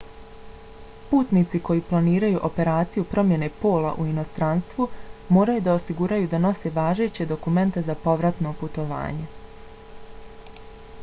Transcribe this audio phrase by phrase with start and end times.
[1.09, 4.87] putnici koji planiraju operaciju promjene pola u inostranstvu
[5.37, 9.31] moraju da osiguraju da nose važeće dokumente za povratno putovanje